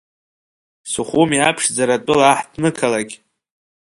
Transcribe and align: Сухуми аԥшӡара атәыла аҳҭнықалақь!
Сухуми 0.91 1.37
аԥшӡара 1.49 1.95
атәыла 1.97 2.25
аҳҭнықалақь! 2.29 3.15